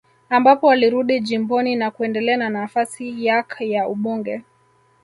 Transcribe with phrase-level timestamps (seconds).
[0.29, 4.41] Ambapo alirudi jimboni na kuendelea na nafasi yak ya ubunge